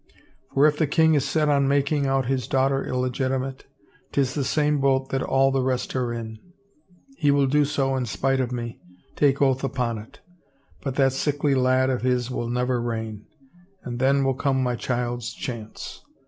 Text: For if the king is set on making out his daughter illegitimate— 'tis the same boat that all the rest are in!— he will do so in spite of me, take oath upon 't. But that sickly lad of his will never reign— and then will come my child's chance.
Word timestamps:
For 0.55 0.65
if 0.65 0.77
the 0.79 0.87
king 0.87 1.13
is 1.13 1.25
set 1.25 1.47
on 1.47 1.67
making 1.67 2.07
out 2.07 2.25
his 2.25 2.47
daughter 2.47 2.83
illegitimate— 2.83 3.65
'tis 4.11 4.33
the 4.33 4.43
same 4.43 4.79
boat 4.81 5.09
that 5.09 5.21
all 5.21 5.51
the 5.51 5.61
rest 5.61 5.95
are 5.95 6.11
in!— 6.11 6.39
he 7.19 7.29
will 7.29 7.45
do 7.45 7.65
so 7.65 7.95
in 7.95 8.07
spite 8.07 8.39
of 8.39 8.51
me, 8.51 8.79
take 9.15 9.43
oath 9.43 9.63
upon 9.63 10.03
't. 10.03 10.19
But 10.81 10.95
that 10.95 11.13
sickly 11.13 11.53
lad 11.53 11.91
of 11.91 12.01
his 12.01 12.31
will 12.31 12.49
never 12.49 12.81
reign— 12.81 13.27
and 13.83 13.99
then 13.99 14.23
will 14.23 14.33
come 14.33 14.63
my 14.63 14.75
child's 14.75 15.33
chance. 15.35 16.03